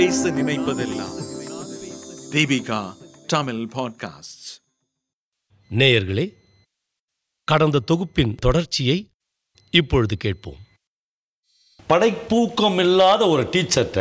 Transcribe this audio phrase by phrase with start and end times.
[0.00, 1.14] பேச நினைப்பதெல்லாம்.
[2.32, 2.78] தீபிகா
[3.32, 4.46] தமிழ் பாட்காஸ்ட்
[5.70, 6.24] நேயர்களே
[7.50, 8.96] கடந்த தொகுப்பின் தொடர்ச்சியை
[9.80, 10.60] இப்பொழுது கேட்போம்.
[11.90, 14.00] படைப்பூக்கம் இல்லாத ஒரு டீச்சர்கிட்ட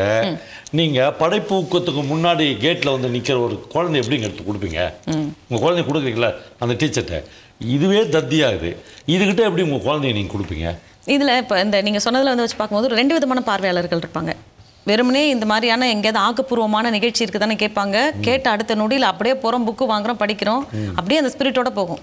[0.79, 4.81] நீங்கள் படைப்பூக்கத்துக்கு முன்னாடி கேட்டில் வந்து நிற்கிற ஒரு குழந்தை எப்படிங்க எடுத்து கொடுப்பீங்க?
[5.47, 6.29] உங்கள் குழந்தைய கொடுக்குறீங்களா
[6.59, 7.19] அந்த டீச்சர்கிட்ட
[7.77, 8.71] இதுவே தத்தியாகுது.
[9.15, 10.69] இதுகிட்ட எப்படி உங்கள் குழந்தைய நீங்கள் கொடுப்பீங்க?
[11.15, 14.33] இதில் இப்போ இந்த நீங்கள் சொன்னதில் வந்து வச்சு பார்க்கும்போது ரெண்டு விதமான பார்வையாளர்கள் இருப்பாங்க.
[14.89, 17.97] வெறுமனே இந்த மாதிரியான எங்கேயாவது ஆக்கப்பூர்வமான நிகழ்ச்சி இருக்குதானே கேட்பாங்க.
[18.27, 20.63] கேட்ட அடுத்த நொடியில் அப்படியே போகிறோம் புக்கு வாங்குறோம் படிக்கிறோம்.
[20.99, 22.01] அப்படியே அந்த ஸ்பிரிட்டோட போகும்.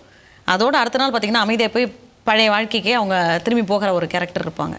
[0.55, 1.87] அதோட அடுத்த நாள் பார்த்தீங்கன்னா அமைதியாக போய்
[2.29, 4.77] பழைய வாழ்க்கைக்கே அவங்க திரும்பி போகிற ஒரு கேரக்டர் இருப்பாங்க.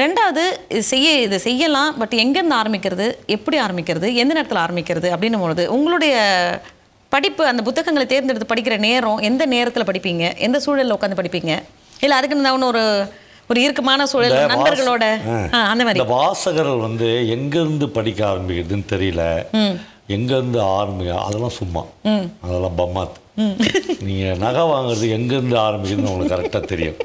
[0.00, 3.04] ரெண்டாவது இது செய்ய இது செய்யலாம் பட் எங்கேருந்து ஆரம்பிக்கிறது
[3.34, 6.16] எப்படி ஆரம்பிக்கிறது எந்த நேரத்தில் ஆரம்பிக்கிறது அப்படின்னும் பொழுது உங்களுடைய
[7.14, 10.24] படிப்பு அந்த புத்தகங்களை தேர்ந்தெடுத்து படிக்கிற நேரம் எந்த நேரத்தில் படிப்பீங்க?
[10.46, 11.52] எந்த சூழலில் உட்காந்து படிப்பீங்க?
[12.02, 12.82] இல்லை அதுக்கு நான் ஒரு
[13.48, 15.04] ஒரு இறுக்கமான சூழல் நண்பர்களோட.
[15.72, 16.00] அந்த மாதிரி.
[16.00, 19.22] இந்த வாசகர்கள் வந்து எங்கேருந்து படிக்க ஆரம்பிக்கிறதுன்னு தெரியல.
[20.08, 21.82] எங்கேருந்து ஆரம்பிக்க அதெல்லாம் சும்மா.
[22.42, 23.16] அதெல்லாம் பம்மாத்.
[24.08, 26.98] நீங்கள் நகை வாங்குறது எங்கேருந்து ஆரம்பிக்கிறதுன்னு உங்களுக்கு கரெக்டாக தெரியும்.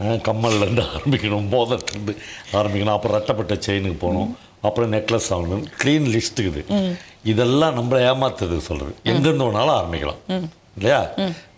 [0.00, 2.14] கம்மல்லேருந்து ஆரம்பிக்கணும் மோதிரத்துலேருந்து
[2.52, 6.96] ஆரம்பிக்கணும் அப்புறம் ரெட்டப்பட்ட செயினுக்கு போகணும் அப்புறம் நெக்லஸ் வாங்கணும் க்ளீன் லிஸ்ட் இருக்குது.
[7.24, 10.48] இதெல்லாம் நம்மளை ஏமாத்துறதுக்கு சொல்கிறது எங்கேருந்து வேணாலும் ஆரம்பிக்கலாம்.
[10.76, 11.00] இல்லையா?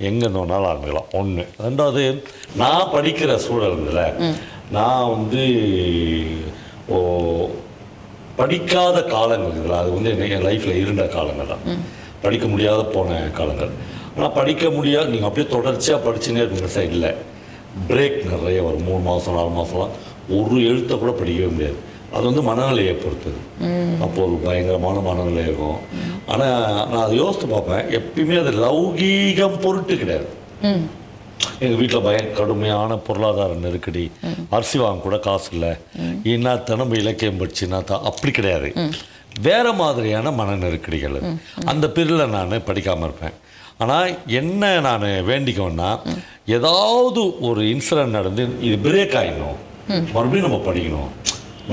[0.09, 1.11] எங்கே வேணாலும் ஆரம்பிக்கலாம்.
[1.21, 2.03] ஒன்று ரெண்டாவது
[2.63, 4.03] நான் படிக்கிற சூழல்ல
[4.77, 5.45] நான் வந்து
[6.95, 6.99] ஓ
[8.41, 9.79] படிக்காத காலங்கள் இதில்.
[9.83, 11.65] அது வந்து என் லைஃப்பில் இருந்த காலங்கள் தான்.
[12.25, 13.73] படிக்க முடியாத போன காலங்கள்.
[14.17, 17.11] ஆனால் படிக்க முடியாது நீங்கள் அப்படியே தொடர்ச்சியாக படிச்சுனே இருக்கிற சார் இல்லை.
[17.89, 18.87] பிரேக் நிறைய வரும்.
[18.89, 19.95] மூணு மாதம் நாலு மாதம்லாம்
[20.39, 21.79] ஒரு எழுத்தை கூட படிக்கவே முடியாது.
[22.15, 23.41] அது வந்து மனநிலையை பொறுத்தது.
[24.05, 25.81] அப்போ ஒரு பயங்கரமான மனநிலை இருக்கும்.
[26.33, 27.89] ஆனால் நான் அதை யோசித்து பார்ப்பேன்.
[27.99, 30.29] எப்பயுமே அது லௌகீகம் பொருட்டு கிடையாது.
[31.65, 34.05] எங்கள் வீட்டில் பய கடுமையான பொருளாதார நெருக்கடி.
[34.57, 35.73] அரிசி வாங்க கூட காசு இல்லை.
[36.35, 38.71] என்ன தினம்பு இலக்கியம் படிச்சுன்னா தான் அப்படி கிடையாது.
[39.49, 41.19] வேற மாதிரியான மன நெருக்கடிகள்.
[41.73, 43.37] அந்த பீரியடில் நான் படிக்காமல் இருப்பேன்.
[43.85, 44.11] ஆனால்
[44.41, 45.91] என்ன நான் வேண்டிக்கோன்னா
[46.57, 49.59] ஏதாவது ஒரு இன்சிடென்ட் நடந்து இது பிரேக் ஆகிடணும்
[50.15, 51.11] மறுபடியும் நம்ம படிக்கணும்.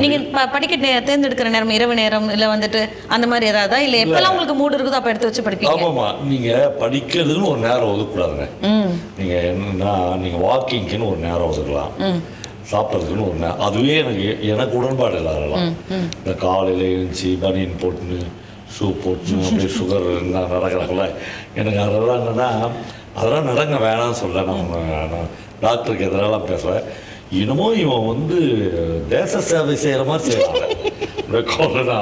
[0.02, 0.18] நீங்க
[0.54, 0.76] படிக்க
[1.08, 2.82] தேர்ந்தெடுக்கிற நேரம் இரவு நேரம் இல்லை வந்துட்டு
[3.16, 3.80] அந்த மாதிரி ஏதாவதா?
[3.88, 5.74] இல்லை எப்பெல்லாம் உங்களுக்கு மூடு இருக்குதோ அப்போ எடுத்து வச்சு படிப்பீங்க?
[5.76, 6.08] ஆமாம்மா.
[6.32, 8.48] நீங்கள் படிக்கிறதுன்னு ஒரு நேரம் ஒதுக்கக்கூடாதுங்க.
[9.20, 9.92] நீங்கள் என்னன்னா
[10.24, 11.94] நீங்கள் வாக்கிங்க்குன்னு ஒரு நேரம் ஒதுக்கலாம்.
[12.72, 15.70] சாப்பிட்றதுக்குன்னு ஒரு நேரம் அதுவே எனக்கு எனக்கு உடன்பாடு இல்லை அதெல்லாம்.
[16.20, 18.20] இந்த காலையில் எழுந்துச்சி பனியன் போட்டுன்னு
[18.76, 21.08] ஷூ போட்டுன்னு அப்படியே சுகர் நடக்கிறாங்கள
[21.62, 22.50] எனக்கு அதெல்லாம் என்னன்னா
[23.18, 24.44] அதெல்லாம் நடங்க வேணாம்னு சொல்ல.
[25.14, 25.34] நான்
[25.64, 26.86] டாக்டருக்கு எதிரெல்லாம் பேசுகிறேன்
[27.42, 28.38] என்னமோ இவன் வந்து
[29.14, 31.94] தேச சேவை செய்கிற மாதிரி செய்கிறாங்க காலையில்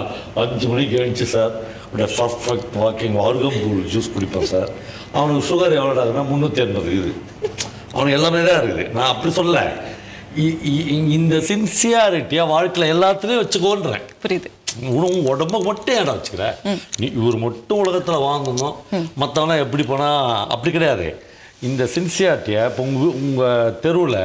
[0.42, 1.53] அஞ்சு மணிக்கு எழுந்துச்சு சார்.
[1.84, 4.69] அப்படியே பர்ஃபெக்ட் வாக்கிங் அருகம்பூல் ஜூஸ் குடிப்பேன் சார்.
[5.18, 7.19] அவனுக்கு சுகர் எவ்வளோ ஆகுதுன்னா முந்நூற்றி எண்பது இருக்குது
[7.94, 8.86] அவனுக்கு எல்லாமே தான் இருக்குது.
[8.97, 9.64] நான் அப்படி சொல்ல.
[11.18, 14.03] இந்த சின்சியாரிட்டியாக வாழ்க்கையில் எல்லாத்துலேயும் வச்சுக்கோன்றேன்.
[14.24, 14.50] புரியுது.
[14.98, 16.46] உணவு உடம்ப மட்டும் இடம் வச்சுக்கிற.
[17.02, 18.75] நீ இவர் மட்டும் உலகத்தில் வாங்கணும்.
[19.22, 21.08] மற்றவங்களாம் எப்படி போனால் அப்படி கிடையாது.
[21.69, 24.22] இந்த சின்சியாரிட்டியை இப்போ உங்கள் உங்கள் தெருவில்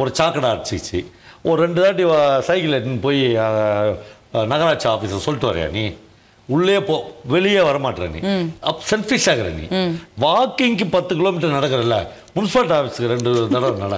[0.00, 1.00] ஒரு சாக்கடை அடிச்சிச்சு.
[1.48, 2.04] ஒரு ரெண்டு தாட்டி
[2.48, 3.22] சைக்கிள் எடுத்துன்னு போய்
[4.52, 5.84] நகராட்சி ஆஃபீஸில் சொல்லிட்டு வரையா நீ.
[6.54, 6.94] உள்ளே போ
[7.32, 8.20] வெளியே வரமாட்டேற நீ.
[8.70, 9.66] அப் செல்ஃபிஷ் ஆகிற நீ.
[10.24, 11.98] வாக்கிங்க்கு பத்து கிலோமீட்டர் நடக்கிறல்ல
[12.36, 13.96] முனிசிபாலிட்டி ஆஃபீஸுக்கு ரெண்டு தடவை நட.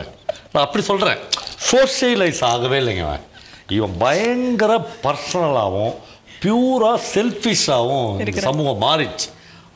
[0.52, 1.20] நான் அப்படி சொல்கிறேன்
[1.70, 3.24] சோஷியலைஸ் ஆகவே இல்லைங்க அவன்
[3.76, 4.72] இவன் பயங்கர
[5.04, 5.94] பர்சனலாகவும்
[6.42, 9.28] பியூராக செல்ஃபிஷாகவும் சமூகம் மாறிடுச்சு.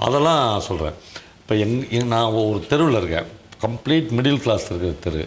[0.07, 0.97] அதெல்லாம் சொல்கிறேன்
[1.41, 1.77] இப்போ எங்
[2.15, 3.29] நான் ஒரு தெருவில் இருக்கேன்.
[3.65, 5.23] கம்ப்ளீட் மிடில் கிளாஸ் இருக்கிற தெரு.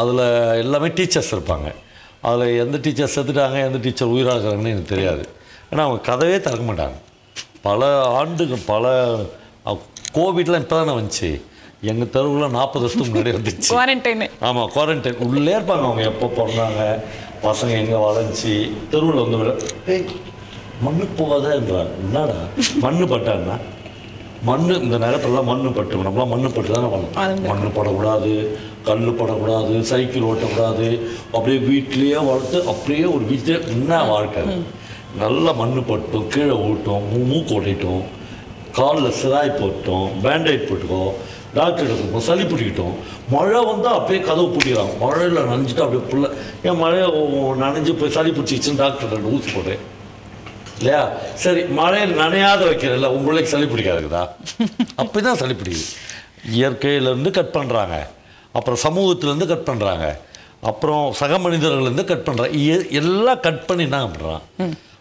[0.00, 0.24] அதில்
[0.62, 1.68] எல்லாமே டீச்சர்ஸ் இருப்பாங்க.
[2.28, 5.24] அதில் எந்த டீச்சர் செத்துட்டாங்க எந்த டீச்சர் உயிராக இருக்கிறாங்கன்னு எனக்கு தெரியாது.
[5.70, 6.96] ஏன்னா அவங்க கதவே திறக்க மாட்டாங்க.
[7.66, 7.90] பல
[8.20, 8.92] ஆண்டுகள் பல
[10.16, 11.30] கோவிட்லாம் இப்போ தானே வந்துச்சு.
[11.90, 13.68] எங்கள் தெருவில் நாற்பது வருஷத்துக்கு முன்னாடி வந்துச்சு.
[13.72, 16.82] குவாரண்டைனு ஆமாம் குவாரண்டைன் உள்ளே இருப்பாங்க அவங்க எப்போ பிறந்தாங்க
[17.46, 18.54] பசங்க எங்கே வளைஞ்சி
[18.92, 19.56] தெருவில் வந்து
[19.94, 20.06] ஏய்
[20.84, 22.36] மண்ணு போகாதேன்றாங்க என்னடா
[22.84, 23.56] மண்ணு பட்டான்னா?
[24.48, 28.32] மண்ணு இந்த நேரத்துலலாம் மண்ணு பட்டு நம்மளாம் மண்ணு பட்டு தானே பண்ணணும் மண்ணு படக்கூடாது
[28.84, 31.00] கல் படக்கூடாது சைக்கிள் ஓட்டக்கூடாது.
[31.32, 34.42] அப்படியே வீட்லேயே வளர்த்து அப்படியே ஒரு வீட்டிலே என்ன வாழ்க்கை?
[35.18, 38.02] நல்லா மண்ணு பட்டும் கீழே ஊட்டும் மூ- மூக்கு ஓட்டிட்டோம்
[38.72, 41.10] காலில் சிராய் போட்டோம் பேண்டைட் போட்டுக்கோ
[41.54, 42.94] டாக்டர் இருக்கும் சளி பிடிக்கிட்டோம்.
[43.30, 46.30] மழை வந்தால் அப்படியே கதவு பிடிக்கிறாங்க மழையில் நனைஞ்சிட்டு அப்படியே பிள்ளை
[46.62, 47.08] ஏன் மழையை
[47.60, 49.78] நனைஞ்சு போய் சளி பிடிச்சிச்சுன்னு டாக்டர் ரெண்டு ஊசி போட்டேன்.
[50.78, 51.12] இல்லையா?
[51.34, 54.28] சரி மழையில் நனையாத வைக்கிறதில்ல உங்களுக்கு சளி பிடிக்காதுக்குதா?
[54.94, 55.86] அப்படி தான் சளி பிடிக்குது.
[56.54, 58.06] இயற்கையிலேருந்து கட் பண்ணுறாங்க
[58.54, 60.06] அப்புறம் சமூகத்திலேருந்து கட் பண்ணுறாங்க
[60.60, 62.52] அப்புறம் சக மனிதர்கள்லேருந்து கட் பண்ணுறாங்க
[62.92, 64.42] எல்லாம் கட் பண்ணி என்ன பண்ணுறான்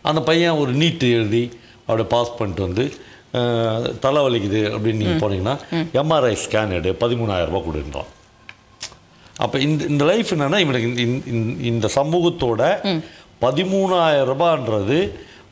[0.01, 1.43] அந்த பையன் ஒரு நீட்டு எழுதி
[1.79, 2.85] அப்படியே பாஸ் பண்ணிட்டு வந்து
[3.99, 5.55] தலை வலிக்குது அப்படின்னு நீங்கள் போனீங்கன்னா
[5.93, 8.09] எம்ஆர்ஐ ஸ்கேன் எடு பதிமூணாயிரம் ரூபாய் கொடுன்றான்.
[9.37, 12.61] அப்போ இந்த இந்த லைஃப் என்னன்னா இவனுக்கு இந்த- இந்த சமூகத்தோட
[13.41, 14.97] பதிமூணாயிரம் ரூபான்றது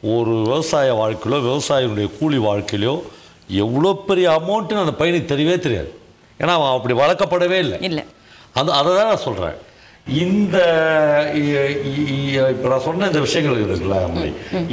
[0.04, 2.94] ஒரு விவசாய வாழ்க்கையிலோ விவசாயினுடைய கூலி வாழ்க்கையிலோ
[3.47, 5.92] எவ்வளோ பெரிய அமௌண்ட்டுன்னு அந்த பையனுக்கு தெரியவே தெரியாது.
[6.42, 7.78] ஏன்னா அவன் அப்படி வளர்க்கப்படவே இல்லை.
[7.90, 8.04] இல்லை.
[8.60, 9.58] அது அதை தான் நான் சொல்கிறேன்
[10.24, 10.58] இந்த
[12.54, 13.98] இப்போ நான் சொன்ன இந்த விஷயங்கள் இருக்குல்ல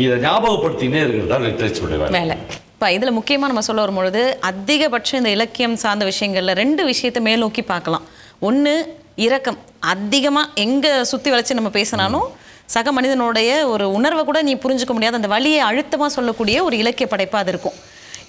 [0.02, 2.36] இதை ஞாபகப்படுத்தினே இருக்கிறது தான் லிட்ரேச்சருடைய வேலை.
[2.72, 7.62] இப்போ இதில் முக்கியமாக நம்ம சொல்ல வரும்பொழுது அதிகபட்சம் இந்த இலக்கியம் சார்ந்த விஷயங்களில் ரெண்டு விஷயத்தை மேல் நோக்கி
[7.72, 8.04] பார்க்கலாம்.
[8.48, 8.74] ஒன்று
[9.26, 9.58] இரக்கம்.
[9.92, 12.26] அதிகமாக எங்கே சுற்றி வளைச்சு நம்ம பேசினாலும்
[12.74, 17.42] சக மனிதனுடைய ஒரு உணர்வை கூட நீ புரிஞ்சுக்க முடியாத அந்த வழியை அழுத்தமாக சொல்லக்கூடிய ஒரு இலக்கிய படைப்பாக
[17.44, 17.76] அது இருக்கும்.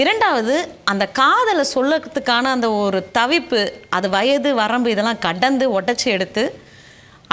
[0.01, 0.53] இரண்டாவது
[0.91, 6.43] அந்த காதலை சொல்லறதுக்கான அந்த ஒரு தவிப்பு அது வயது வரம்பு இதெல்லாம் கடந்து உடச்சி எடுத்து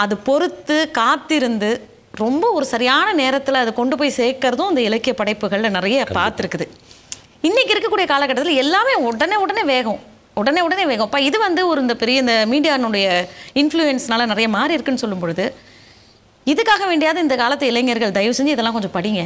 [0.03, 1.71] அது பொறுத்து காத்திருந்து
[2.23, 6.67] ரொம்ப ஒரு சரியான நேரத்தில் அதை கொண்டு போய் சேர்க்கறதும் இந்த இலக்கிய படைப்புகளில் நிறைய பார்த்துருக்குது.
[7.49, 10.01] இன்னைக்கு இருக்கக்கூடிய காலகட்டத்தில் எல்லாமே உடனே உடனே வேகம்.
[10.35, 11.07] உடனே உடனே வேகம்.
[11.09, 13.07] அப்போ இது வந்து ஒரு இந்த பெரிய இந்த மீடியானுடைய
[13.63, 15.47] இன்ஃப்ளூயன்ஸ்னால நிறைய மாறி இருக்குன்னு சொல்லும் பொழுது
[16.53, 19.25] இதுக்காக வேண்டியாவது இந்த காலத்து இளைஞர்கள் தயவு செஞ்சு இதெல்லாம் கொஞ்சம் படிங்க.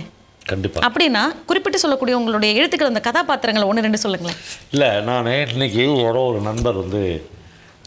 [0.50, 4.38] கண்டிப்பாக அப்படின்னா குறிப்பிட்டு சொல்லக்கூடிய உங்களுடைய எழுத்துக்கள் அந்த கதாபாத்திரங்களை ஒன்று ரெண்டு சொல்லுங்களேன்.
[4.74, 7.02] இல்லை நான் இன்னைக்கு ஒரு ஒரு நண்பர் வந்து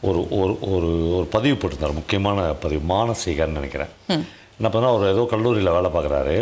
[0.09, 3.91] ஒரு ஒரு ஒரு ஒரு பதிவு போட்டிருந்தார் முக்கியமான பதிவு மானசீகர்னு நினைக்கிறேன்.
[4.57, 6.35] என்ன பண்ணா அவர் ஏதோ கல்லூரியில் வேலை பார்க்குறாரு.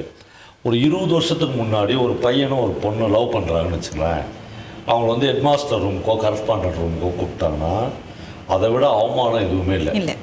[0.68, 4.24] ஒரு இருபது வருஷத்துக்கு முன்னாடி ஒரு பையனும் ஒரு பொண்ணு லவ் பண்ணுறாங்கன்னு வச்சுங்களேன்
[4.92, 7.74] அவங்க வந்து ஹெட்மாஸ்டர் ரூமுக்கோ கரஸ்பாண்டன்ட் ரூமுக்கோ கூப்பிட்டாங்கன்னா
[8.54, 9.94] அதை விட அவமானம் எதுவுமே இல்லை.
[10.00, 10.16] இல்லை.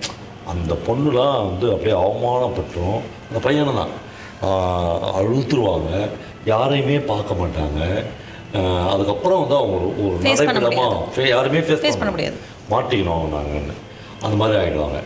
[0.53, 3.93] அந்த பொண்ணுலாம் வந்து அப்படியே அவமானப்பட்டுரும் அந்த பையனை தான்.
[5.19, 5.93] அழுத்துருவாங்க.
[6.53, 7.81] யாரையுமே பார்க்க மாட்டாங்க.
[8.93, 12.37] அதுக்கப்புறம் வந்து அவங்க ஒரு நடைபெறமாக யாருமே ஃபேஸ் பண்ண முடியாது.
[12.73, 13.77] மாட்டிக்கணும் நாங்கன்னு
[14.25, 15.01] அந்த மாதிரி ஆகிடுவாங்க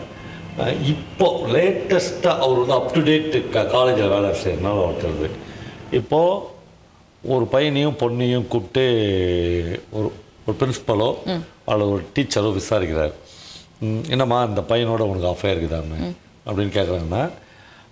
[0.93, 3.35] இப்போ லேட்டஸ்ட்டாக அவர் வந்து அப் டு டேட்
[3.75, 5.29] காலேஜில் வேலை செய்யறதுனால ஒருத்தருது
[5.99, 6.41] இப்போது
[7.33, 8.85] ஒரு பையனையும் பொண்ணையும் கூப்பிட்டு
[9.97, 10.07] ஒரு
[10.45, 11.09] ஒரு பிரின்ஸ்பலோ
[11.71, 13.13] அல்லது ஒரு டீச்சரோ விசாரிக்கிறார்.
[14.13, 15.99] என்னம்மா இந்த பையனோட உனக்கு அஃபேர் இருக்குதான்னு
[16.47, 17.23] அப்படின்னு கேட்குறாங்கன்னா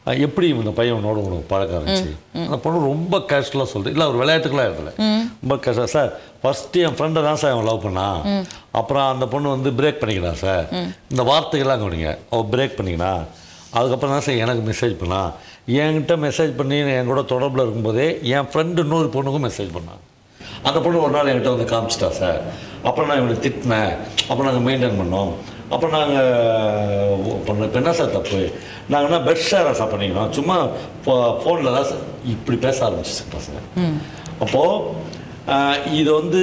[0.06, 2.12] எப்படி இந்த பையனோட உனக்கு பழக்கம் இருந்துச்சு
[2.44, 4.92] அந்த பொண்ணு ரொம்ப கேஷுவலாக சொல்லுது இல்லை ஒரு விளையாட்டுக்கெல்லாம் இடத்துல
[5.42, 6.10] ரொம்ப கேஷுவலாக சார்
[6.44, 8.46] ஃபஸ்ட்டு என் ஃப்ரெண்டை தான் சார் அவன் லவ் பண்ணான்
[8.80, 10.66] அப்புறம் அந்த பொண்ணு வந்து பிரேக் பண்ணிக்கினா சார்.
[11.12, 12.18] இந்த வார்த்தைகள்லாம் கவனிங்க.
[12.32, 13.12] அவள் பிரேக் பண்ணிக்கினா
[13.78, 15.22] அதுக்கப்புறம் தான் சார் எனக்கு மெசேஜ் பண்ணா.
[15.68, 20.02] என்கிட்ட மெசேஜ் பண்ணி என் கூட தொடர்பில் இருக்கும்போதே என் ஃப்ரெண்டு இன்னொரு பொண்ணுக்கும் மெசேஜ் பண்ணான்
[20.64, 22.42] அந்த பொண்ணு ஒரு நாள் என்கிட்ட வந்து காமிச்சிட்டா சார்.
[22.88, 23.92] அப்புறம் நான் இவனை திட்டினேன்.
[24.30, 25.32] அப்புறம் நாங்கள் மெயின்டைன் பண்ணோம்.
[25.72, 26.30] அப்புறம் நாங்கள்
[27.46, 28.40] பண்ண இப்போ என்ன சார் தப்பு?
[28.90, 30.58] நாங்கள் என்ன பெட் ஷேராக சார் பண்ணிக்கணும் சும்மா
[31.42, 33.60] ஃபோனில் தான் சார் இப்படி பேச ஆரம்பிச்சிச்சு பசங்க
[34.40, 35.00] அப்போது
[35.94, 36.42] இது வந்து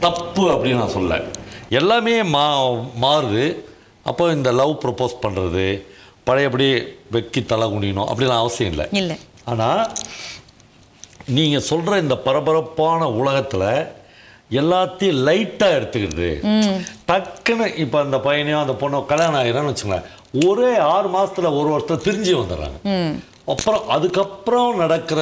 [0.00, 1.14] தப்பு அப்படின்னு நான் சொல்ல
[1.70, 2.46] எல்லாமே மா
[3.00, 3.46] மாறுது
[4.06, 5.64] அப்போ இந்த லவ் ப்ரப்போஸ் பண்ணுறது
[6.24, 6.68] பழையபடி
[7.12, 8.86] வெக்கி தலை குனியணும் அப்படிலாம் அவசியம் இல்லை.
[8.92, 9.16] இல்லை.
[9.44, 9.82] ஆனால்
[11.28, 13.68] நீங்கள் சொல்கிற இந்த பரபரப்பான உலகத்தில்
[14.50, 16.28] எல்லாத்தையும் லைட்டாக எடுத்துக்கிறது
[17.10, 20.06] டக்குன்னு இப்போ அந்த பையனையும் அந்த பொண்ணோ கல்யாணம் ஆகிறான்னு வச்சுங்களேன்
[20.46, 22.78] ஒரே ஆறு மாசத்துல ஒரு வருஷத்துல பிரிஞ்சு வந்துடுறாங்க.
[23.52, 25.20] அப்புறம் அதுக்கப்புறம் நடக்கிற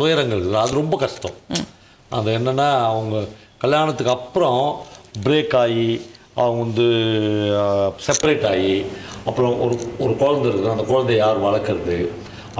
[0.00, 1.38] துயரங்கள் அது ரொம்ப கஷ்டம்.
[2.18, 3.24] அது என்னென்னா அவங்க
[3.64, 4.60] கல்யாணத்துக்கு அப்புறம்
[5.24, 5.88] பிரேக் ஆகி
[6.34, 6.86] அவங்க வந்து
[8.06, 8.74] செப்பரேட் ஆகி
[9.28, 9.74] அப்புறம் ஒரு
[10.04, 10.74] ஒரு குழந்தை இருக்குது.
[10.74, 11.98] அந்த குழந்தைய யார் வளர்க்குறது?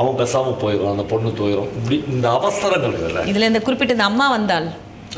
[0.00, 4.30] அவன் பேசாமல் போயிடும் அந்த பொண்ணு போயிடும் இப்படி இந்த அவசரங்கள் இருக்குல்ல இதுல இந்த குறிப்பிட்ட இந்த அம்மா
[4.30, 4.66] வந்தால்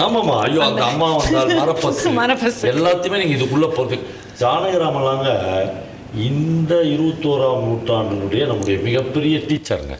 [0.04, 0.34] ஆமாம்மா.
[0.38, 1.06] ஐயோ அந்த அம்மா.
[1.16, 2.08] வந்தால் மரப்பசு.
[2.20, 2.64] மரப்பசு.
[2.72, 3.96] எல்லாத்தையுமே நீங்கள் இதுக்குள்ளே போகிறது
[4.40, 5.28] ஜானகிராமலாங்க
[6.20, 9.94] இந்த இருபத்தோராம் நூற்றாண்டினுடைய நம்முடைய மிகப்பெரிய டீச்சருங்க.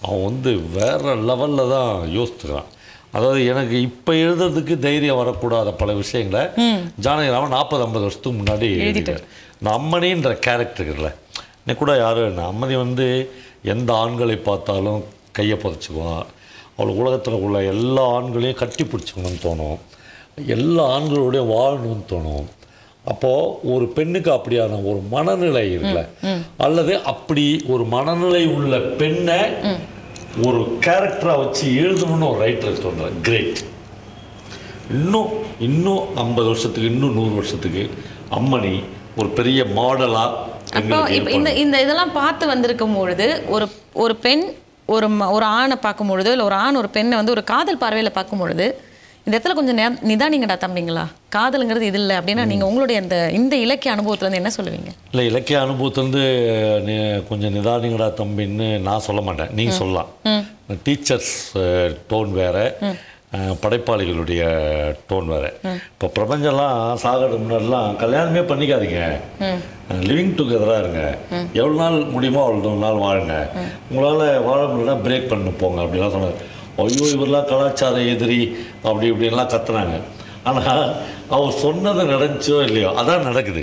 [0.00, 2.68] அவன் வந்து வேற லெவலில் தான் யோசிச்சுக்கிறான்.
[3.12, 6.42] அதாவது எனக்கு இப்போ எழுதுறதுக்கு தைரியம் வரக்கூடாத பல விஷயங்களை
[7.02, 9.22] ஜானகிராமன் நாற்பது ஐம்பது வருஷத்துக்கு முன்னாடி எழுதிட்டார்.
[9.60, 11.10] இந்த அம்மணின்ற கேரக்டருக்குல்ல
[11.60, 13.06] இன்னைக்கு கூட யாரும் அம்மணி வந்து
[13.64, 15.00] எந்த ஆண்களை பார்த்தாலும்
[15.32, 16.14] கையை புதைச்சிக்குவா
[16.78, 19.78] அவள் உலகத்தில் உள்ள எல்லா ஆண்களையும் கட்டி பிடிச்சிக்கணும்னு தோணும்.
[20.56, 22.46] எல்லா ஆண்களோடையும் வாழணும்னு தோணும்.
[23.04, 26.02] அப்போது ஒரு பெண்ணுக்கு அப்படியான ஒரு மனநிலை இருக்குல்ல
[26.64, 29.38] அல்லது அப்படி ஒரு மனநிலை உள்ள பெண்ணை
[30.48, 33.60] ஒரு கேரக்டராக வச்சு எழுதணும்னு ஒரு ரைட்டர் தோணுறேன் கிரேட்
[34.96, 35.32] இன்னும்
[35.68, 37.84] இன்னும் ஐம்பது வருஷத்துக்கு இன்னும் நூறு வருஷத்துக்கு
[38.38, 38.74] அம்மணி
[39.20, 40.46] ஒரு பெரிய மாடலாக
[40.78, 40.96] அப்போ
[41.38, 43.66] இந்த இந்த இதெல்லாம் பார்த்து வந்திருக்கும் பொழுது ஒரு
[44.04, 44.44] ஒரு பெண்
[44.94, 48.42] ஒரு ஒரு ஆணை பார்க்கும் பொழுது இல்லை ஒரு ஆண் ஒரு பெண்ணை வந்து ஒரு காதல் பார்வையில் பார்க்கும்
[48.42, 48.66] பொழுது
[49.24, 49.78] இந்த இடத்துல கொஞ்சம்
[50.10, 51.02] நிதானிங்கடா தம்பிங்களா?
[51.34, 54.90] காதலுங்கிறது இது இல்லை அப்படின்னா நீங்கள் உங்களுடைய இந்த இந்த இலக்கிய அனுபவத்துல என்ன சொல்லுவீங்க?
[55.12, 56.24] இல்லை இலக்கிய அனுபவத்திலேருந்து
[57.30, 59.52] கொஞ்சம் நிதானிங்கடா தம்பின்னு நான் சொல்ல மாட்டேன்.
[59.58, 60.10] நீங்கள் சொல்லலாம்.
[60.86, 61.34] டீச்சர்ஸ்
[62.12, 62.56] டோன் வேற.
[63.62, 64.42] படைப்பாளிகளுடைய
[65.08, 65.46] டோன் வேற.
[65.94, 69.00] இப்போ பிரபஞ்சம்லாம் சாகிறதுக்கு முன்னாடிலாம் கல்யாணமே பண்ணிக்காதீங்க.
[70.08, 71.02] லிவிங் டுகெதராக இருங்க.
[71.60, 73.34] எவ்வளோ நாள் முடியுமோ அவ்வளோ நாள் வாழுங்க.
[73.90, 76.38] உங்களால் வாழ முடியலன்னா பிரேக் பண்ணி போங்க அப்படிலாம் சொன்னார்.
[76.84, 78.40] ஐயோ இவரெல்லாம் கலாச்சார எதிரி
[78.88, 79.98] அப்படி இப்படின்லாம் கத்துனாங்க.
[80.48, 80.82] ஆனால்
[81.36, 83.62] அவர் சொன்னது நடந்துச்சோ இல்லையோ அதான் நடக்குது.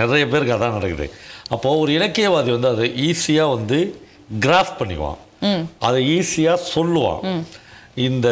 [0.00, 1.06] நிறைய பேருக்கு அதான் நடக்குது.
[1.54, 3.78] அப்போது ஒரு இலக்கியவாதி வந்து அதை ஈஸியாக வந்து
[4.46, 5.20] கிராஃப் பண்ணிக்குவான்.
[5.86, 7.22] அதை ஈஸியாக சொல்லுவான்.
[8.06, 8.28] இந்த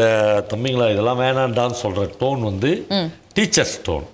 [0.50, 2.70] தம்பிங்களா இதெல்லாம் வேணாண்டான்னு சொல்கிற டோன் வந்து
[3.36, 4.06] டீச்சர்ஸ் டோன்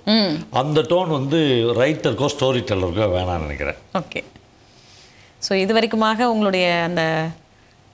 [0.61, 1.39] அந்த டோன் வந்து
[1.81, 3.79] ரைட்டருக்கோ ஸ்டோரி டெல்லருக்கோ வேணாம்னு நினைக்கிறேன்.
[4.01, 4.21] ஓகே.
[5.47, 7.03] ஸோ இது வரைக்குமாக உங்களுடைய அந்த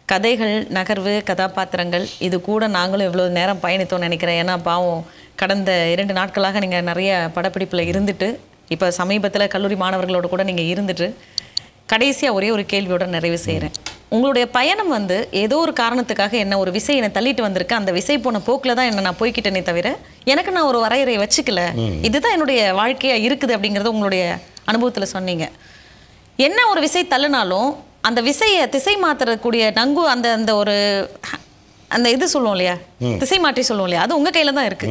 [0.09, 4.39] கதைகள் நகர்வு கதாபாத்திரங்கள் இது கூட நாங்களும் இவ்வளோ நேரம் பயணித்தோம்னு நினைக்கிறேன்.
[4.43, 5.03] ஏன்னா பாவம்
[5.43, 8.29] கடந்த இரண்டு நாட்களாக நீங்கள் நிறைய படப்பிடிப்பில் இருந்துட்டு
[8.75, 11.09] இப்போ சமீபத்தில் கல்லூரி மாணவர்களோட கூட நீங்கள் இருந்துட்டு
[11.93, 13.77] கடைசியாக ஒரே ஒரு கேள்வியோட நிறைவு செய்கிறேன்
[14.15, 17.79] உங்களுடைய பயணம் வந்து ஏதோ ஒரு காரணத்துக்காக என்ன ஒரு விசை என்னை தள்ளிட்டு வந்திருக்கு.
[17.81, 19.89] அந்த விசை போன போக்கில் தான் என்ன நான் போய்க்கிட்டேனே தவிர
[20.33, 21.63] எனக்கு நான் ஒரு வரையறையை வச்சுக்கல.
[22.09, 24.23] இதுதான் என்னுடைய வாழ்க்கையாக இருக்குது அப்படிங்கிறத உங்களுடைய
[24.71, 25.47] அனுபவத்தில் சொன்னீங்க.
[26.47, 27.69] என்ன ஒரு விசை தள்ளுனாலும்
[28.09, 30.77] அந்த விசையை திசை மாற்றக்கூடிய நங்கு அந்த அந்த ஒரு
[31.97, 32.77] அந்த இது சொல்லுவோம் இல்லையா?
[33.21, 34.03] திசை மாற்றி சொல்லுவோம் இல்லையா?
[34.07, 34.89] அது உங்க கையில தான் இருக்கு.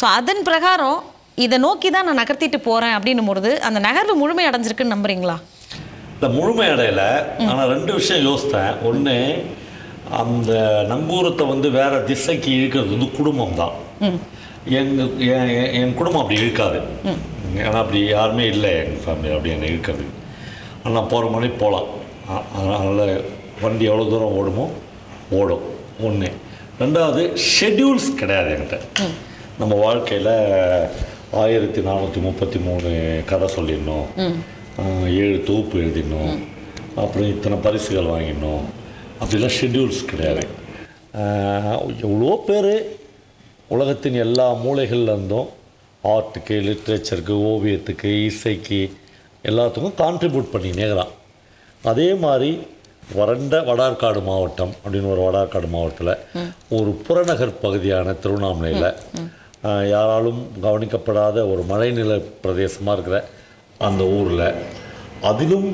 [0.00, 0.98] ஸோ அதன் பிரகாரம்
[1.44, 5.36] இதை நோக்கி தான் நான் நகர்த்திட்டு போறேன் அப்படின்னும் பொழுது அந்த நகர்வு முழுமை அடைஞ்சிருக்குன்னு நம்புறீங்களா?
[6.20, 7.02] இந்த முழுமை அடையல.
[7.50, 8.72] ஆனால் ரெண்டு விஷயம் யோசித்தேன்.
[8.88, 9.14] ஒன்று
[10.18, 10.52] அந்த
[10.90, 13.76] நங்கூரத்தை வந்து வேற திசைக்கு இழுக்கிறது வந்து குடும்பம் தான்
[14.80, 15.06] எங்க
[15.78, 16.80] என் குடும்பம் அப்படி இழுக்காது.
[17.62, 20.06] ஏன்னா அப்படி யாருமே இல்லை எங்கள் ஃபேமிலி அப்படி என்னை இழுக்கிறது.
[20.84, 21.88] ஆனால் போகிற மணி போகலாம்
[22.58, 23.02] அதனால்
[23.64, 24.68] வண்டி எவ்வளோ தூரம் ஓடுமோ
[25.40, 25.64] ஓடும்.
[26.08, 26.30] ஒன்று
[26.82, 27.24] ரெண்டாவது
[27.54, 29.08] ஷெட்யூல்ஸ் கிடையாது என்கிட்ட.
[29.62, 30.32] நம்ம வாழ்க்கையில்
[31.42, 32.90] ஆயிரத்தி நானூற்றி முப்பத்தி மூணு
[33.32, 34.08] கதை சொல்லிடணும்
[35.22, 36.38] ஏழு தொகுப்பு எழுதிடணும்
[37.00, 38.64] அப்புறம் இத்தனை பரிசுகள் வாங்கிடணும்
[39.20, 40.42] அப்படிலாம் ஷெட்யூல்ஸ் கிடையாது.
[42.06, 42.74] எவ்வளோ பேர்
[43.76, 45.48] உலகத்தின் எல்லா மூலைகள்ல இருந்தும்.
[46.04, 48.80] ஆர்ட்டுக்கு லிட்ரேச்சருக்கு ஓவியத்துக்கு இசைக்கு
[49.50, 51.12] எல்லாத்துக்கும் கான்ட்ரிபியூட் பண்ணி நேரான்
[51.92, 52.50] அதே மாதிரி
[53.18, 56.14] வறண்ட வடார்காடு மாவட்டம் அப்படின்னு ஒரு வடார்காடு மாவட்டத்தில்
[56.78, 58.88] ஒரு புறநகர் பகுதியான திருவண்ணாமலையில்
[59.94, 63.18] யாராலும் கவனிக்கப்படாத ஒரு மழைநில பிரதேசமாக இருக்கிற
[63.88, 64.46] அந்த ஊரில்.
[65.28, 65.68] அதிலும்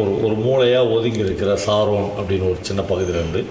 [0.00, 3.42] ஒரு ஒரு மூலையாக ஒதுங்கி இருக்கிற சாரோன் அப்படின்னு ஒரு சின்ன பகுதியிலேருந்து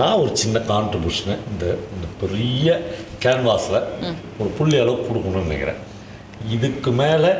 [0.00, 2.68] நான் ஒரு சின்ன கான்ட்ரிபியூஷனை இந்த இந்த பெரிய
[3.24, 3.78] கேன்வாஸில்
[4.40, 5.80] ஒரு புள்ளி அளவு கொடுக்கணும்னு நினைக்கிறேன்.
[6.56, 7.32] இதுக்கு மேலே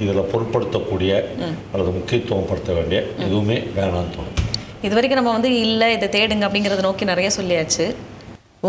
[0.00, 1.12] இதில் பொருட்படுத்தக்கூடிய
[1.72, 4.40] அல்லது முக்கியத்துவம் படுத்த வேண்டிய எதுவுமே வேணாம்னு தோணும்.
[4.86, 7.86] இது வரைக்கும் நம்ம வந்து இல்லை இதை தேடுங்க அப்படிங்கிறத நோக்கி நிறைய சொல்லியாச்சு.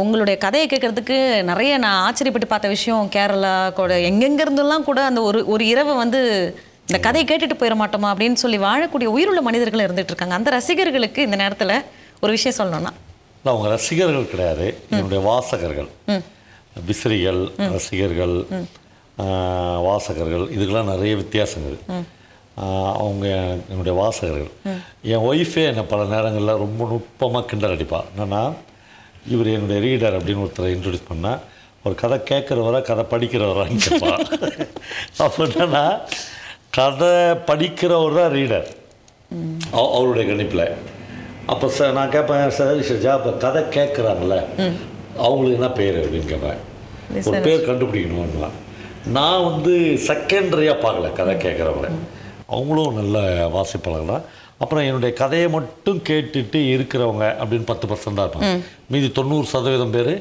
[0.01, 1.17] உங்களுடைய கதையை கேட்கறதுக்கு
[1.49, 6.21] நிறைய நான் ஆச்சரியப்பட்டு பார்த்த விஷயம் கேரளா கூட எங்கெங்க இருந்தெல்லாம் கூட அந்த ஒரு ஒரு இரவு வந்து
[6.87, 10.35] இந்த கதையை கேட்டுட்டு போயிட மாட்டோமா அப்படின்னு சொல்லி வாழக்கூடிய உயிருள்ள மனிதர்கள் இருந்துட்டு இருக்காங்க.
[10.39, 11.73] அந்த ரசிகர்களுக்கு இந்த நேரத்தில்
[12.23, 12.91] ஒரு விஷயம் சொல்லணும்னா.
[13.37, 14.67] இல்லை அவங்க ரசிகர்கள் கிடையாது.
[14.91, 15.89] என்னுடைய வாசகர்கள்.
[16.89, 17.41] விசிறிகள்
[17.75, 18.35] ரசிகர்கள்
[19.87, 21.77] வாசகர்கள் இதுக்கெல்லாம் நிறைய வித்தியாசங்கள்
[23.01, 23.25] அவங்க
[23.71, 24.51] என்னுடைய வாசகர்கள்.
[25.13, 28.01] என் ஒய்ஃபே என்னை பல நேரங்களில் ரொம்ப நுட்பமாக கிண்டல் அடிப்பா.
[28.17, 28.43] என்னன்னா
[29.25, 31.41] இவர் என்னுடைய ரீடர் அப்படின்னு ஒருத்தரை இன்ட்ரடியூஸ் பண்ணால்
[31.85, 34.11] ஒரு கதை கேட்குறவரா கதை படிக்கிறவரான்னு கேட்பா.
[35.23, 35.83] அப்போ என்னன்னா
[36.71, 37.11] கதை
[37.47, 38.67] படிக்கிறவர் தான் ரீடர்
[39.73, 40.65] அவ- அவருடைய கணிப்பில்.
[41.45, 44.37] அப்போ சார் நான் கேட்பேன் சரி ஷஜா இப்போ கதை கேட்குறாங்கல்ல
[45.19, 45.99] அவங்களுக்கு என்ன பேர்?
[46.03, 46.61] அப்படின்னு கேட்பேன்
[47.27, 48.51] ஒரு பேர் கண்டுபிடிக்கணும்னா
[49.11, 49.73] நான் வந்து
[50.07, 51.89] செகண்டரியாக பார்க்கல கதை கேட்குறவங்கள
[52.49, 53.17] அவங்களும் நல்ல
[53.53, 54.25] வாசிப்பாளர்கள் தான்
[54.57, 58.49] அப்புறம் என்னுடைய கதையை மட்டும் கேட்டுட்டு இருக்கிறவங்க அப்படின்னு பத்து பர்சன்ட் தான் இருப்பாங்க.
[58.93, 60.13] மீதி தொண்ணூறு சதவீதம் பேர்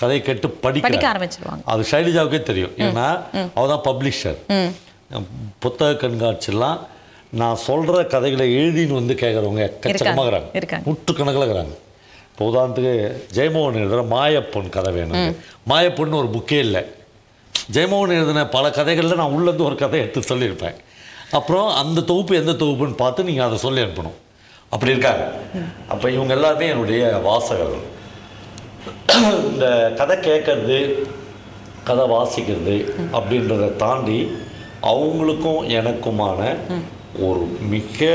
[0.00, 1.62] கதையை கேட்டு படிக்க படிக்க ஆரம்பிச்சிருவாங்க.
[1.72, 2.74] அது ஷைலஜாவுக்கே தெரியும்.
[2.86, 3.06] ஏன்னா
[3.54, 4.38] அவ தான் பப்ளிஷர்
[5.58, 6.78] புத்தக கண்காட்சியெல்லாம்
[7.40, 9.62] நான் சொல்கிற கதைகளை எழுதின்னு வந்து கேட்குறவங்க.
[10.58, 10.86] இருக்கிறாங்க.
[10.88, 11.76] நூற்றுக்கணக்கில் இருக்கிறாங்க.
[12.32, 12.94] இப்போ உதாரணத்துக்கு
[13.36, 15.36] ஜெயமோகன் எழுதுகிற மாயப்பொன் கதை வேணும்.
[15.70, 16.82] மாயப்பொன்னு ஒரு புக்கே இல்லை.
[17.74, 20.76] ஜெயமோகன் எழுதின பல கதைகளில் நான் உள்ளேருந்து ஒரு கதை எடுத்து சொல்லியிருப்பேன்.
[21.38, 24.18] அப்புறம் அந்த தொகுப்பு எந்த தொகுப்புன்னு பார்த்து நீங்கள் அதை சொல்லி அனுப்பணும்.
[24.74, 25.24] அப்படி இருக்காங்க.
[25.92, 27.86] அப்போ இவங்க எல்லாருமே என்னுடைய வாசகர்கள்.
[29.50, 29.66] இந்த
[29.98, 30.78] கதை கேட்கறது
[31.88, 32.76] கதை வாசிக்கிறது
[33.16, 34.18] அப்படின்றத தாண்டி
[34.92, 36.40] அவங்களுக்கும் எனக்குமான
[37.26, 38.10] ஒரு மிக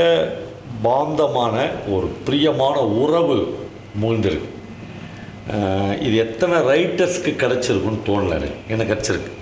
[0.86, 1.56] பாந்தமான
[1.94, 3.38] ஒரு பிரியமான உறவு
[4.02, 4.50] மூழ்ந்திருக்கு.
[6.06, 8.58] இது எத்தனை ரைட்டர்ஸ்க்கு கிடச்சிருக்குன்னு தோணல எனக்கு.
[8.72, 9.32] எனக்கு கிடச்சிருக்கு.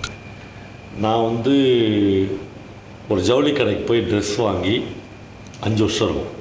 [1.03, 1.55] நான் வந்து
[3.11, 4.75] ஒரு ஜவுளி கடைக்கு போய் ட்ரெஸ் வாங்கி
[5.65, 6.33] அஞ்சு வருஷம் இருக்கும்.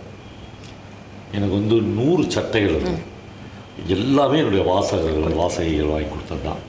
[1.36, 3.02] எனக்கு வந்து நூறு சட்டைகள் இருக்கும்
[3.96, 6.62] எல்லாமே என்னுடைய வாசகர்கள் வாசகிகள் வாங்கி கொடுத்தது தான்.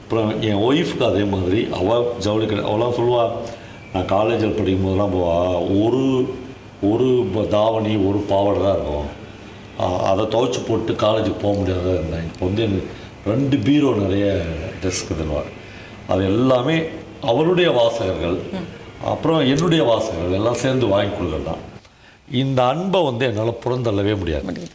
[0.00, 1.60] அப்புறம் என் ஒய்ஃபுக்கு அதே மாதிரி.
[1.78, 3.32] அவள் ஜவுளி கடை அவளாம் சொல்லுவாள்
[3.92, 5.36] நான் காலேஜில் படிக்கும் போதெல்லாம் போவா.
[5.84, 6.04] ஒரு
[6.90, 7.08] ஒரு
[7.56, 9.10] தாவணி ஒரு பாவாடை தான் இருக்கும்.
[10.10, 12.86] அதை துவைச்சி போட்டு காலேஜுக்கு போக முடியாத இருந்தேன் இப்போ வந்து எனக்கு
[13.32, 14.26] ரெண்டு பீரோ நிறைய
[14.80, 15.50] ட்ரெஸ்க்கு தருவார்.
[16.12, 16.76] அது எல்லாமே
[17.32, 18.38] அவருடைய வாசகர்கள்.
[19.04, 21.74] அப்புறம் என்னுடைய வாசகர்கள் எல்லாம் சேர்ந்து வாங்கி கொடுக்குறது தான்
[22.30, 24.68] இந்த அன்பை வந்து என்னால் புறந்தள்ளவே முடியாது.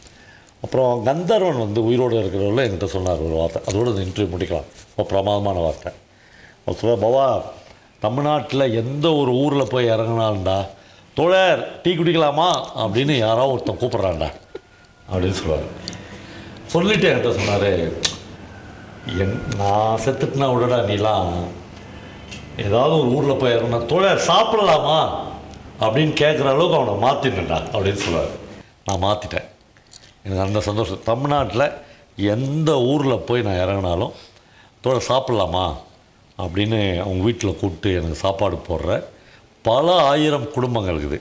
[0.64, 3.74] அப்புறம் கந்தர்வன் வந்து உயிரோடு இருக்கிறவங்கள என்கிட்ட சொன்னார் ஒரு வார்த்தை.
[3.74, 4.64] அதோட இந்த இன்டர்வியூ முடிக்கலாம்.
[4.96, 5.92] ரொம்ப பிரமாதமான வார்த்தை.
[6.66, 7.42] அவர் சொல்ல பவா
[8.00, 10.66] தமிழ்நாட்டில் எந்த ஒரு ஊரில் போய் இறங்கினாலும்டா
[11.14, 12.64] தோழர் டீ குடிக்கலாமா?
[12.76, 14.30] அப்படின்னு யாரோ ஒருத்தன் கூப்பிட்றான்டா.
[15.12, 15.62] அப்படின்னு சொல்லுவார்.
[16.66, 17.66] சொல்லிட்டு என்கிட்ட சொன்னார்
[19.18, 21.28] என் நான் செத்துட்டுனா விடடா நீலாம்.
[22.66, 24.98] ஏதாவது ஒரு ஊரில் போய் இறங்கினா தோழர் சாப்பிடலாமா?
[25.84, 28.34] அப்படின்னு கேட்குற அளவுக்கு அவனை மாற்றினேன்டா அப்படின்னு சொல்லுவார்.
[28.86, 29.48] நான் மாற்றிட்டேன்
[30.24, 31.06] எனக்கு அந்த சந்தோஷம்.
[31.10, 31.66] தமிழ்நாட்டில்
[32.34, 34.14] எந்த ஊரில் போய் நான் இறங்கினாலும்
[34.84, 35.66] தோழர் சாப்பிட்லாமா?
[36.42, 38.92] அப்படின்னு அவங்க வீட்டில் கூப்பிட்டு எனக்கு சாப்பாடு போடுற
[39.68, 41.20] பல ஆயிரம் குடும்பங்கள் இருக்குது.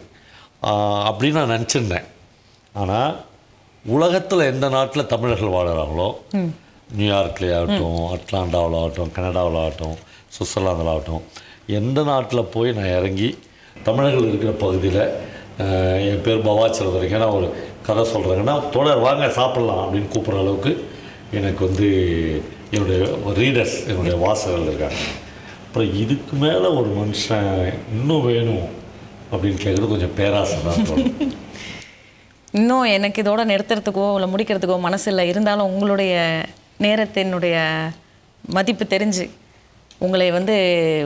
[1.09, 2.07] அப்படின்னு நான் நினச்சிருந்தேன்.
[2.81, 3.13] ஆனால்
[3.95, 6.09] உலகத்தில் எந்த நாட்டில் தமிழர்கள் வாழுறாங்களோ
[6.97, 9.97] நியூயார்க்லேயே ஆகட்டும் அட்லாண்டாவில் ஆகட்டும் கனடாவில் ஆகட்டும்
[10.35, 11.23] சுவிட்சர்லாந்தில் ஆகட்டும்.
[11.79, 13.29] எந்த நாட்டில் போய் நான் இறங்கி
[13.83, 15.03] தமிழர்கள் இருக்கிற பகுதியில்
[16.09, 17.47] என் பேர் பவாச்சலம் ஏன்னா ஒரு
[17.87, 20.71] கதை சொல்கிறாங்கன்னா தொடர் வாங்க சாப்பிட்லாம் அப்படின்னு கூப்பிட்ற அளவுக்கு
[21.31, 21.87] எனக்கு வந்து
[22.71, 22.99] என்னுடைய
[23.41, 25.01] ரீடர்ஸ் என்னுடைய வாசகர்கள் இருக்காங்க.
[25.65, 27.49] அப்புறம் இதுக்கு மேலே ஒரு மனுஷன்
[27.95, 28.65] இன்னும் வேணும்
[29.31, 30.81] அப்படின்னு கேட்குறது கொஞ்சம் பேராசை தான்
[32.59, 36.13] இன்னும் எனக்கு இதோட நிறுத்துறதுக்கோ இல்லை முடிக்கிறதுக்கோ மனசில் இருந்தாலும் உங்களுடைய
[36.81, 37.57] நேரத்தினுடைய
[38.43, 39.25] மதிப்பு தெரிஞ்சு
[40.05, 40.53] உங்களை வந்து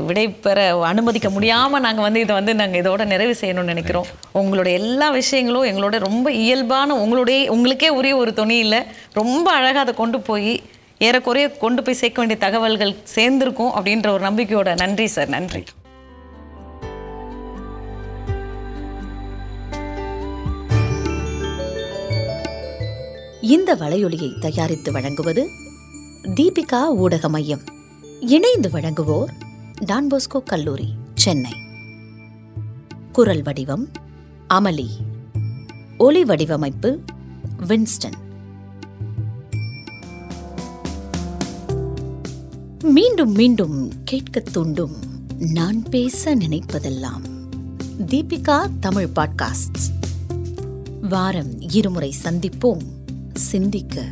[0.06, 4.06] விடை பெற அனுமதிக்க முடியாமல் நாங்கள் வந்து இதை வந்து நாங்கள் இதோட நிறைவு செய்யணும்னு நினைக்கிறோம்.
[4.32, 8.80] உங்களுடைய எல்லா விஷயங்களும் எங்களோட ரொம்ப இயல்பான உங்களுடைய உங்களுக்கே உரிய ஒரு துணியில்
[9.14, 10.64] ரொம்ப அழகாக அதை கொண்டு போய்
[10.98, 15.64] ஏறக்குறைய கொண்டு போய் சேர்க்க வேண்டிய தகவல்கள் சேர்ந்திருக்கும் அப்படின்ற ஒரு நம்பிக்கையோட நன்றி சார் நன்றி.
[23.42, 25.44] இந்த வலையொலியை தயாரித்து வழங்குவது
[26.36, 27.66] தீபிகா ஊடக மையம்.
[28.25, 29.29] இணைந்து வழங்குவோர்
[29.82, 31.51] டான்போஸ்கோ கல்லூரி சென்னை.
[33.12, 33.89] குரல் வடிவம்
[34.50, 34.88] அமளி.
[35.98, 37.00] ஒலி வடிவமைப்பு
[37.58, 38.13] வின்ஸ்டன்.
[42.84, 44.96] மீண்டும் மீண்டும் கேட்கத் தூண்டும்
[45.39, 47.22] நான் பேச நினைப்பதெல்லாம்.
[47.98, 50.07] தீபிகா தமிழ் பாட்காஸ்ட்.
[51.01, 52.83] வாரம் இருமுறை சந்திப்போம்.
[53.33, 54.05] சிந்திக்க.